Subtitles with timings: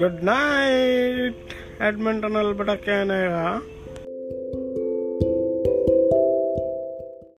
[0.00, 3.42] good night Edmonton Alberta Canada